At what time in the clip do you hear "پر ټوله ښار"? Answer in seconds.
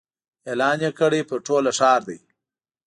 1.29-2.01